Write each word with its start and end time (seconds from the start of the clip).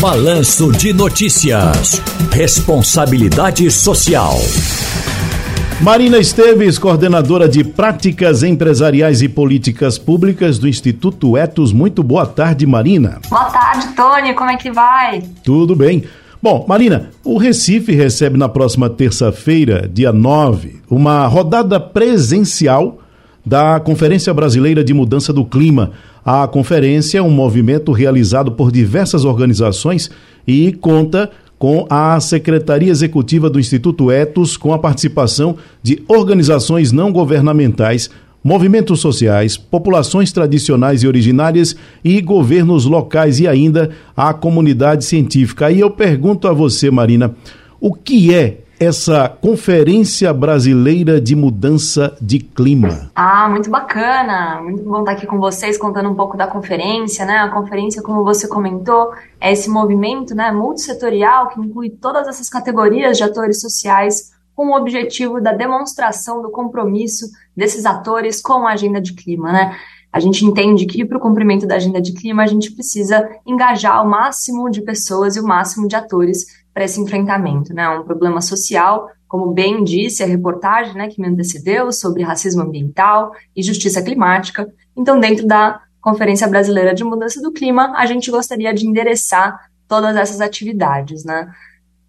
Balanço 0.00 0.70
de 0.70 0.92
Notícias. 0.92 2.00
Responsabilidade 2.30 3.68
Social. 3.68 4.36
Marina 5.80 6.18
Esteves, 6.18 6.78
coordenadora 6.78 7.48
de 7.48 7.64
Práticas 7.64 8.44
Empresariais 8.44 9.22
e 9.22 9.28
Políticas 9.28 9.98
Públicas 9.98 10.56
do 10.56 10.68
Instituto 10.68 11.36
Etos. 11.36 11.72
Muito 11.72 12.04
boa 12.04 12.24
tarde, 12.24 12.64
Marina. 12.64 13.18
Boa 13.28 13.46
tarde, 13.46 13.88
Tony. 13.96 14.34
Como 14.34 14.50
é 14.50 14.56
que 14.56 14.70
vai? 14.70 15.20
Tudo 15.42 15.74
bem. 15.74 16.04
Bom, 16.40 16.64
Marina, 16.68 17.10
o 17.24 17.36
Recife 17.36 17.92
recebe 17.92 18.38
na 18.38 18.48
próxima 18.48 18.88
terça-feira, 18.88 19.90
dia 19.92 20.12
9, 20.12 20.80
uma 20.88 21.26
rodada 21.26 21.80
presencial 21.80 23.00
da 23.44 23.80
Conferência 23.80 24.32
Brasileira 24.32 24.84
de 24.84 24.94
Mudança 24.94 25.32
do 25.32 25.44
Clima. 25.44 25.90
A 26.24 26.46
conferência 26.46 27.18
é 27.18 27.22
um 27.22 27.30
movimento 27.30 27.92
realizado 27.92 28.52
por 28.52 28.70
diversas 28.70 29.24
organizações 29.24 30.10
e 30.46 30.72
conta 30.72 31.30
com 31.58 31.86
a 31.90 32.18
Secretaria 32.20 32.90
Executiva 32.90 33.50
do 33.50 33.58
Instituto 33.58 34.10
Etos, 34.10 34.56
com 34.56 34.72
a 34.72 34.78
participação 34.78 35.56
de 35.82 36.02
organizações 36.06 36.92
não 36.92 37.12
governamentais, 37.12 38.08
movimentos 38.44 39.00
sociais, 39.00 39.56
populações 39.56 40.30
tradicionais 40.30 41.02
e 41.02 41.08
originárias 41.08 41.74
e 42.04 42.20
governos 42.20 42.84
locais 42.84 43.40
e 43.40 43.48
ainda 43.48 43.90
a 44.16 44.32
comunidade 44.32 45.04
científica. 45.04 45.66
Aí 45.66 45.80
eu 45.80 45.90
pergunto 45.90 46.46
a 46.46 46.52
você, 46.52 46.90
Marina, 46.90 47.34
o 47.80 47.92
que 47.92 48.32
é 48.32 48.60
essa 48.80 49.28
Conferência 49.28 50.32
Brasileira 50.32 51.20
de 51.20 51.34
Mudança 51.34 52.16
de 52.20 52.38
Clima. 52.38 53.10
Ah, 53.14 53.48
muito 53.48 53.68
bacana. 53.68 54.60
Muito 54.62 54.84
bom 54.84 55.00
estar 55.00 55.12
aqui 55.12 55.26
com 55.26 55.38
vocês 55.38 55.76
contando 55.76 56.08
um 56.08 56.14
pouco 56.14 56.36
da 56.36 56.46
conferência, 56.46 57.24
né? 57.24 57.38
A 57.38 57.48
conferência, 57.48 58.00
como 58.02 58.22
você 58.22 58.46
comentou, 58.46 59.12
é 59.40 59.52
esse 59.52 59.68
movimento, 59.68 60.34
né, 60.34 60.52
multissetorial 60.52 61.48
que 61.48 61.60
inclui 61.60 61.90
todas 61.90 62.28
essas 62.28 62.48
categorias 62.48 63.16
de 63.16 63.24
atores 63.24 63.60
sociais 63.60 64.32
com 64.54 64.68
o 64.68 64.76
objetivo 64.76 65.40
da 65.40 65.52
demonstração 65.52 66.40
do 66.42 66.50
compromisso 66.50 67.26
desses 67.56 67.84
atores 67.84 68.40
com 68.40 68.66
a 68.66 68.72
agenda 68.72 69.00
de 69.00 69.12
clima, 69.14 69.52
né? 69.52 69.76
A 70.12 70.20
gente 70.20 70.44
entende 70.44 70.86
que 70.86 71.04
para 71.04 71.18
o 71.18 71.20
cumprimento 71.20 71.66
da 71.66 71.76
agenda 71.76 72.00
de 72.00 72.12
clima 72.12 72.42
a 72.42 72.46
gente 72.46 72.72
precisa 72.72 73.28
engajar 73.46 74.02
o 74.04 74.08
máximo 74.08 74.70
de 74.70 74.80
pessoas 74.80 75.36
e 75.36 75.40
o 75.40 75.44
máximo 75.44 75.86
de 75.86 75.94
atores 75.94 76.57
para 76.72 76.84
esse 76.84 77.00
enfrentamento, 77.00 77.74
né? 77.74 77.88
Um 77.88 78.04
problema 78.04 78.40
social, 78.40 79.10
como 79.26 79.52
bem 79.52 79.84
disse 79.84 80.22
a 80.22 80.26
reportagem, 80.26 80.94
né, 80.94 81.08
que 81.08 81.20
me 81.20 81.28
antecedeu 81.28 81.92
sobre 81.92 82.22
racismo 82.22 82.62
ambiental 82.62 83.32
e 83.54 83.62
justiça 83.62 84.00
climática. 84.02 84.72
Então, 84.96 85.20
dentro 85.20 85.46
da 85.46 85.80
Conferência 86.00 86.48
Brasileira 86.48 86.94
de 86.94 87.04
Mudança 87.04 87.42
do 87.42 87.52
Clima, 87.52 87.92
a 87.96 88.06
gente 88.06 88.30
gostaria 88.30 88.72
de 88.72 88.86
endereçar 88.86 89.68
todas 89.86 90.16
essas 90.16 90.40
atividades, 90.40 91.24
né? 91.24 91.52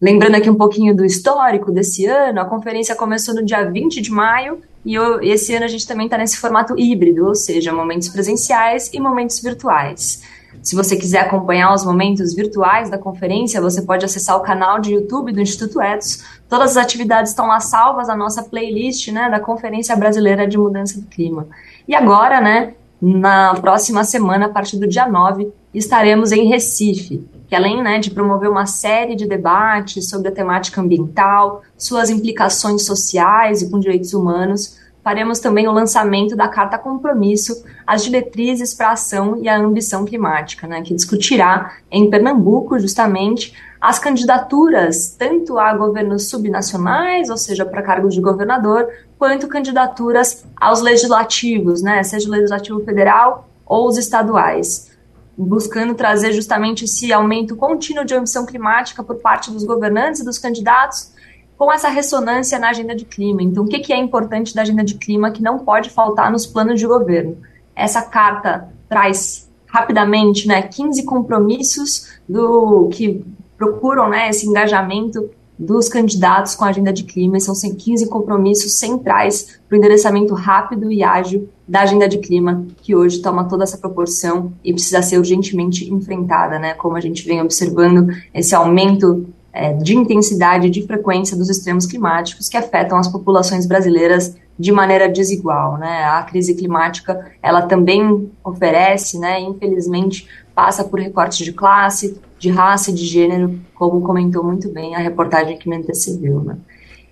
Lembrando 0.00 0.36
aqui 0.36 0.48
um 0.48 0.54
pouquinho 0.54 0.94
do 0.94 1.04
histórico 1.04 1.72
desse 1.72 2.06
ano, 2.06 2.40
a 2.40 2.44
conferência 2.44 2.94
começou 2.94 3.34
no 3.34 3.44
dia 3.44 3.68
20 3.68 4.00
de 4.00 4.12
maio 4.12 4.60
e 4.84 4.96
esse 5.22 5.52
ano 5.54 5.64
a 5.64 5.68
gente 5.68 5.88
também 5.88 6.06
está 6.06 6.16
nesse 6.16 6.36
formato 6.36 6.78
híbrido, 6.78 7.26
ou 7.26 7.34
seja, 7.34 7.72
momentos 7.72 8.08
presenciais 8.08 8.90
e 8.92 9.00
momentos 9.00 9.40
virtuais. 9.40 10.22
Se 10.68 10.76
você 10.76 10.96
quiser 10.96 11.20
acompanhar 11.20 11.72
os 11.72 11.82
momentos 11.82 12.34
virtuais 12.34 12.90
da 12.90 12.98
conferência, 12.98 13.58
você 13.58 13.80
pode 13.80 14.04
acessar 14.04 14.36
o 14.36 14.42
canal 14.42 14.78
de 14.78 14.92
YouTube 14.92 15.32
do 15.32 15.40
Instituto 15.40 15.80
Etos. 15.80 16.22
Todas 16.46 16.72
as 16.72 16.76
atividades 16.76 17.30
estão 17.30 17.46
lá 17.46 17.58
salvas 17.58 18.08
na 18.08 18.14
nossa 18.14 18.42
playlist, 18.42 19.08
né, 19.08 19.30
da 19.30 19.40
Conferência 19.40 19.96
Brasileira 19.96 20.46
de 20.46 20.58
Mudança 20.58 21.00
do 21.00 21.06
Clima. 21.06 21.48
E 21.88 21.94
agora, 21.94 22.38
né, 22.42 22.74
na 23.00 23.54
próxima 23.54 24.04
semana, 24.04 24.44
a 24.44 24.48
partir 24.50 24.76
do 24.76 24.86
dia 24.86 25.08
9, 25.08 25.50
estaremos 25.72 26.32
em 26.32 26.46
Recife, 26.46 27.26
que 27.48 27.54
além 27.54 27.82
né, 27.82 27.98
de 27.98 28.10
promover 28.10 28.50
uma 28.50 28.66
série 28.66 29.16
de 29.16 29.26
debates 29.26 30.10
sobre 30.10 30.28
a 30.28 30.32
temática 30.32 30.82
ambiental, 30.82 31.62
suas 31.78 32.10
implicações 32.10 32.84
sociais 32.84 33.62
e 33.62 33.70
com 33.70 33.80
direitos 33.80 34.12
humanos, 34.12 34.78
faremos 35.02 35.38
também 35.38 35.66
o 35.66 35.72
lançamento 35.72 36.36
da 36.36 36.48
Carta 36.48 36.78
Compromisso, 36.78 37.64
as 37.86 38.04
diretrizes 38.04 38.74
para 38.74 38.88
a 38.88 38.92
ação 38.92 39.38
e 39.40 39.48
a 39.48 39.58
ambição 39.58 40.04
climática, 40.04 40.66
né, 40.66 40.82
que 40.82 40.94
discutirá 40.94 41.76
em 41.90 42.10
Pernambuco, 42.10 42.78
justamente, 42.78 43.54
as 43.80 43.98
candidaturas 43.98 45.14
tanto 45.16 45.58
a 45.58 45.72
governos 45.72 46.28
subnacionais, 46.28 47.30
ou 47.30 47.36
seja, 47.36 47.64
para 47.64 47.82
cargos 47.82 48.14
de 48.14 48.20
governador, 48.20 48.88
quanto 49.18 49.48
candidaturas 49.48 50.44
aos 50.56 50.80
legislativos, 50.80 51.80
né, 51.80 52.02
seja 52.02 52.28
o 52.28 52.32
legislativo 52.32 52.80
federal 52.84 53.48
ou 53.64 53.86
os 53.86 53.96
estaduais, 53.96 54.90
buscando 55.36 55.94
trazer 55.94 56.32
justamente 56.32 56.84
esse 56.84 57.12
aumento 57.12 57.54
contínuo 57.54 58.04
de 58.04 58.14
ambição 58.14 58.44
climática 58.44 59.04
por 59.04 59.16
parte 59.16 59.50
dos 59.50 59.62
governantes 59.62 60.20
e 60.20 60.24
dos 60.24 60.38
candidatos, 60.38 61.12
com 61.58 61.72
essa 61.72 61.88
ressonância 61.88 62.58
na 62.58 62.70
agenda 62.70 62.94
de 62.94 63.04
clima. 63.04 63.42
Então, 63.42 63.64
o 63.64 63.66
que, 63.66 63.80
que 63.80 63.92
é 63.92 63.98
importante 63.98 64.54
da 64.54 64.62
agenda 64.62 64.84
de 64.84 64.94
clima 64.94 65.32
que 65.32 65.42
não 65.42 65.58
pode 65.58 65.90
faltar 65.90 66.30
nos 66.30 66.46
planos 66.46 66.78
de 66.78 66.86
governo? 66.86 67.36
Essa 67.74 68.00
carta 68.00 68.68
traz 68.88 69.50
rapidamente 69.66 70.46
né, 70.46 70.62
15 70.62 71.02
compromissos 71.04 72.08
do 72.28 72.88
que 72.92 73.24
procuram 73.56 74.08
né, 74.08 74.30
esse 74.30 74.46
engajamento 74.46 75.28
dos 75.58 75.88
candidatos 75.88 76.54
com 76.54 76.64
a 76.64 76.68
agenda 76.68 76.92
de 76.92 77.02
clima, 77.02 77.40
são 77.40 77.52
15 77.52 78.08
compromissos 78.08 78.74
centrais 78.74 79.58
para 79.68 79.74
o 79.74 79.78
endereçamento 79.78 80.32
rápido 80.32 80.92
e 80.92 81.02
ágil 81.02 81.48
da 81.66 81.80
agenda 81.80 82.08
de 82.08 82.18
clima, 82.18 82.64
que 82.80 82.94
hoje 82.94 83.20
toma 83.20 83.48
toda 83.48 83.64
essa 83.64 83.76
proporção 83.76 84.52
e 84.62 84.72
precisa 84.72 85.02
ser 85.02 85.18
urgentemente 85.18 85.92
enfrentada, 85.92 86.60
né? 86.60 86.74
Como 86.74 86.96
a 86.96 87.00
gente 87.00 87.26
vem 87.26 87.42
observando 87.42 88.06
esse 88.32 88.54
aumento 88.54 89.26
é, 89.52 89.72
de 89.72 89.96
intensidade 89.96 90.66
e 90.66 90.70
de 90.70 90.86
frequência 90.86 91.36
dos 91.36 91.48
extremos 91.48 91.86
climáticos 91.86 92.48
que 92.48 92.56
afetam 92.56 92.98
as 92.98 93.08
populações 93.08 93.66
brasileiras 93.66 94.36
de 94.58 94.72
maneira 94.72 95.08
desigual, 95.08 95.78
né? 95.78 96.04
A 96.04 96.22
crise 96.22 96.54
climática, 96.54 97.30
ela 97.42 97.62
também 97.62 98.30
oferece, 98.44 99.18
né, 99.18 99.40
infelizmente, 99.40 100.28
passa 100.54 100.82
por 100.82 100.98
recortes 100.98 101.38
de 101.38 101.52
classe, 101.52 102.20
de 102.38 102.50
raça 102.50 102.90
e 102.90 102.94
de 102.94 103.04
gênero, 103.04 103.58
como 103.74 104.00
comentou 104.00 104.42
muito 104.42 104.68
bem 104.68 104.96
a 104.96 104.98
reportagem 104.98 105.56
que 105.56 105.68
me 105.68 105.76
antecedeu, 105.76 106.40
né? 106.40 106.56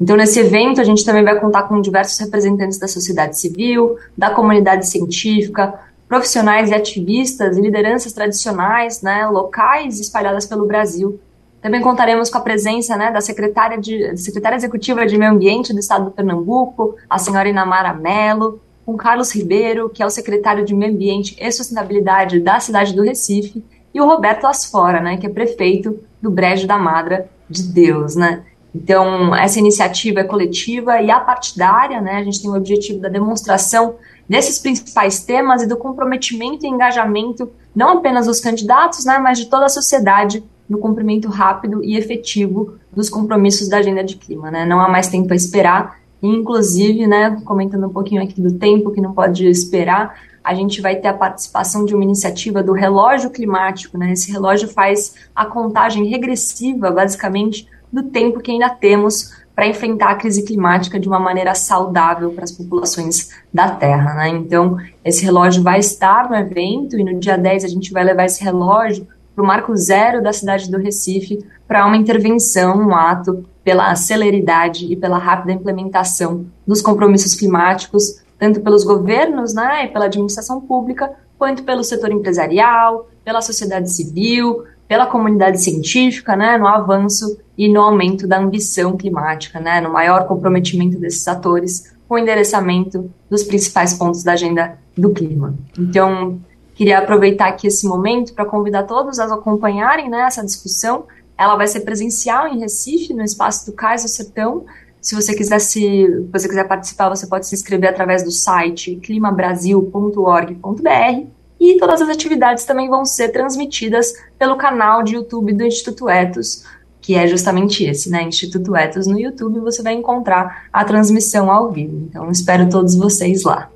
Então, 0.00 0.16
nesse 0.16 0.40
evento, 0.40 0.80
a 0.80 0.84
gente 0.84 1.04
também 1.04 1.22
vai 1.22 1.38
contar 1.38 1.64
com 1.64 1.80
diversos 1.80 2.18
representantes 2.18 2.78
da 2.78 2.88
sociedade 2.88 3.38
civil, 3.38 3.96
da 4.16 4.30
comunidade 4.30 4.88
científica, 4.88 5.74
profissionais 6.08 6.70
e 6.70 6.74
ativistas 6.74 7.56
e 7.56 7.60
lideranças 7.60 8.12
tradicionais, 8.12 9.02
né, 9.02 9.26
locais 9.26 10.00
espalhadas 10.00 10.46
pelo 10.46 10.66
Brasil, 10.66 11.20
também 11.64 11.80
contaremos 11.80 12.28
com 12.28 12.36
a 12.36 12.42
presença 12.42 12.94
né, 12.94 13.10
da 13.10 13.22
secretária, 13.22 13.80
de, 13.80 14.14
secretária 14.18 14.54
executiva 14.54 15.06
de 15.06 15.16
Meio 15.16 15.30
Ambiente 15.30 15.72
do 15.72 15.78
Estado 15.78 16.04
do 16.04 16.10
Pernambuco, 16.10 16.94
a 17.08 17.16
senhora 17.16 17.48
Inamara 17.48 17.94
Mello, 17.94 18.60
com 18.84 18.98
Carlos 18.98 19.34
Ribeiro, 19.34 19.88
que 19.88 20.02
é 20.02 20.06
o 20.06 20.10
secretário 20.10 20.62
de 20.62 20.74
Meio 20.74 20.92
Ambiente 20.92 21.34
e 21.40 21.50
Sustentabilidade 21.50 22.38
da 22.38 22.60
cidade 22.60 22.94
do 22.94 23.02
Recife, 23.02 23.64
e 23.94 23.98
o 23.98 24.04
Roberto 24.04 24.46
Asfora, 24.46 25.00
né, 25.00 25.16
que 25.16 25.26
é 25.26 25.30
prefeito 25.30 25.98
do 26.20 26.30
Brejo 26.30 26.66
da 26.66 26.76
Madra 26.76 27.30
de 27.48 27.62
Deus, 27.62 28.14
né? 28.14 28.42
Então, 28.74 29.34
essa 29.34 29.58
iniciativa 29.58 30.20
é 30.20 30.24
coletiva 30.24 31.00
e 31.00 31.10
apartidária, 31.10 31.98
né? 31.98 32.16
A 32.16 32.24
gente 32.24 32.42
tem 32.42 32.50
o 32.50 32.56
objetivo 32.56 33.00
da 33.00 33.08
demonstração 33.08 33.94
desses 34.28 34.58
principais 34.58 35.24
temas 35.24 35.62
e 35.62 35.66
do 35.66 35.78
comprometimento 35.78 36.66
e 36.66 36.68
engajamento 36.68 37.50
não 37.74 37.98
apenas 37.98 38.26
dos 38.26 38.40
candidatos, 38.40 39.06
né, 39.06 39.18
mas 39.18 39.38
de 39.38 39.46
toda 39.46 39.64
a 39.64 39.70
sociedade 39.70 40.44
no 40.68 40.78
cumprimento 40.78 41.28
rápido 41.28 41.82
e 41.84 41.96
efetivo 41.96 42.74
dos 42.92 43.10
compromissos 43.10 43.68
da 43.68 43.78
agenda 43.78 44.02
de 44.02 44.16
clima. 44.16 44.50
Né? 44.50 44.64
Não 44.64 44.80
há 44.80 44.88
mais 44.88 45.08
tempo 45.08 45.32
a 45.32 45.36
esperar, 45.36 45.98
e, 46.22 46.26
inclusive, 46.26 47.06
né, 47.06 47.38
comentando 47.44 47.86
um 47.86 47.92
pouquinho 47.92 48.22
aqui 48.22 48.40
do 48.40 48.52
tempo 48.54 48.90
que 48.90 49.00
não 49.00 49.12
pode 49.12 49.46
esperar, 49.46 50.18
a 50.42 50.54
gente 50.54 50.80
vai 50.80 50.96
ter 50.96 51.08
a 51.08 51.14
participação 51.14 51.84
de 51.84 51.94
uma 51.94 52.02
iniciativa 52.02 52.62
do 52.62 52.72
relógio 52.72 53.28
climático. 53.28 53.98
Né? 53.98 54.12
Esse 54.12 54.32
relógio 54.32 54.68
faz 54.68 55.14
a 55.34 55.44
contagem 55.44 56.06
regressiva, 56.06 56.90
basicamente, 56.90 57.68
do 57.92 58.04
tempo 58.04 58.40
que 58.40 58.50
ainda 58.50 58.70
temos 58.70 59.34
para 59.54 59.66
enfrentar 59.66 60.10
a 60.10 60.14
crise 60.16 60.44
climática 60.44 60.98
de 60.98 61.06
uma 61.06 61.20
maneira 61.20 61.54
saudável 61.54 62.32
para 62.32 62.44
as 62.44 62.52
populações 62.52 63.30
da 63.52 63.70
Terra. 63.70 64.14
Né? 64.14 64.28
Então, 64.30 64.78
esse 65.04 65.24
relógio 65.24 65.62
vai 65.62 65.78
estar 65.78 66.28
no 66.28 66.34
evento 66.34 66.98
e 66.98 67.04
no 67.04 67.20
dia 67.20 67.36
10 67.36 67.64
a 67.64 67.68
gente 67.68 67.92
vai 67.92 68.02
levar 68.02 68.24
esse 68.24 68.42
relógio 68.42 69.06
para 69.34 69.42
o 69.42 69.46
marco 69.46 69.76
zero 69.76 70.22
da 70.22 70.32
cidade 70.32 70.70
do 70.70 70.78
Recife 70.78 71.44
para 71.66 71.86
uma 71.86 71.96
intervenção, 71.96 72.76
um 72.78 72.94
ato 72.94 73.44
pela 73.64 73.94
celeridade 73.96 74.92
e 74.92 74.96
pela 74.96 75.18
rápida 75.18 75.52
implementação 75.52 76.46
dos 76.66 76.80
compromissos 76.82 77.34
climáticos, 77.34 78.22
tanto 78.38 78.60
pelos 78.60 78.84
governos 78.84 79.54
né, 79.54 79.86
e 79.86 79.88
pela 79.88 80.04
administração 80.04 80.60
pública, 80.60 81.10
quanto 81.38 81.64
pelo 81.64 81.82
setor 81.82 82.12
empresarial, 82.12 83.08
pela 83.24 83.40
sociedade 83.40 83.90
civil, 83.90 84.64
pela 84.86 85.06
comunidade 85.06 85.60
científica, 85.62 86.36
né, 86.36 86.58
no 86.58 86.68
avanço 86.68 87.38
e 87.56 87.68
no 87.72 87.80
aumento 87.80 88.28
da 88.28 88.38
ambição 88.38 88.96
climática, 88.96 89.58
né, 89.58 89.80
no 89.80 89.90
maior 89.90 90.26
comprometimento 90.26 90.98
desses 90.98 91.26
atores 91.26 91.94
com 92.06 92.16
o 92.16 92.18
endereçamento 92.18 93.10
dos 93.30 93.42
principais 93.44 93.94
pontos 93.94 94.22
da 94.22 94.32
agenda 94.32 94.78
do 94.96 95.10
clima. 95.10 95.54
Então, 95.78 96.38
Queria 96.74 96.98
aproveitar 96.98 97.48
aqui 97.48 97.68
esse 97.68 97.86
momento 97.86 98.34
para 98.34 98.44
convidar 98.44 98.82
todos 98.82 99.20
a 99.20 99.32
acompanharem 99.32 100.10
né, 100.10 100.22
essa 100.22 100.44
discussão. 100.44 101.06
Ela 101.38 101.56
vai 101.56 101.68
ser 101.68 101.80
presencial 101.80 102.48
em 102.48 102.58
Recife, 102.58 103.14
no 103.14 103.22
espaço 103.22 103.66
do 103.66 103.72
Cais 103.72 104.02
do 104.02 104.08
Sertão. 104.08 104.64
Se 105.00 105.14
você 105.14 105.34
quiser 105.34 105.60
se, 105.60 106.08
você 106.32 106.48
quiser 106.48 106.66
participar, 106.66 107.08
você 107.08 107.26
pode 107.26 107.46
se 107.46 107.54
inscrever 107.54 107.90
através 107.90 108.24
do 108.24 108.30
site 108.30 108.96
climabrasil.org.br 108.96 111.26
e 111.60 111.78
todas 111.78 112.02
as 112.02 112.08
atividades 112.08 112.64
também 112.64 112.88
vão 112.88 113.04
ser 113.04 113.28
transmitidas 113.28 114.12
pelo 114.38 114.56
canal 114.56 115.02
de 115.02 115.14
YouTube 115.14 115.52
do 115.52 115.64
Instituto 115.64 116.08
Etos, 116.08 116.64
que 117.00 117.14
é 117.14 117.26
justamente 117.26 117.84
esse, 117.84 118.10
né? 118.10 118.22
Instituto 118.22 118.74
Etos 118.74 119.06
no 119.06 119.18
YouTube, 119.18 119.60
você 119.60 119.82
vai 119.82 119.94
encontrar 119.94 120.64
a 120.72 120.84
transmissão 120.84 121.50
ao 121.50 121.70
vivo. 121.70 122.06
Então, 122.08 122.30
espero 122.30 122.68
todos 122.68 122.96
vocês 122.96 123.44
lá. 123.44 123.70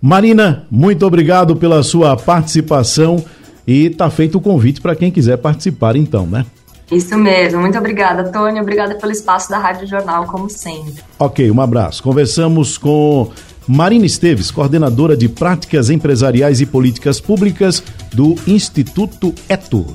Marina, 0.00 0.66
muito 0.70 1.06
obrigado 1.06 1.56
pela 1.56 1.82
sua 1.82 2.16
participação 2.16 3.22
e 3.66 3.86
está 3.86 4.08
feito 4.08 4.38
o 4.38 4.40
convite 4.40 4.80
para 4.80 4.96
quem 4.96 5.10
quiser 5.10 5.36
participar 5.36 5.94
então, 5.94 6.26
né? 6.26 6.46
Isso 6.90 7.16
mesmo. 7.16 7.60
Muito 7.60 7.78
obrigada, 7.78 8.24
Tony. 8.32 8.60
Obrigada 8.60 8.96
pelo 8.96 9.12
espaço 9.12 9.48
da 9.48 9.58
Rádio 9.58 9.86
Jornal, 9.86 10.26
como 10.26 10.50
sempre. 10.50 10.94
Ok, 11.18 11.48
um 11.50 11.60
abraço. 11.60 12.02
Conversamos 12.02 12.76
com 12.76 13.30
Marina 13.68 14.06
Esteves, 14.06 14.50
coordenadora 14.50 15.16
de 15.16 15.28
práticas 15.28 15.90
empresariais 15.90 16.60
e 16.60 16.66
políticas 16.66 17.20
públicas 17.20 17.82
do 18.12 18.34
Instituto 18.46 19.32
Eto. 19.48 19.94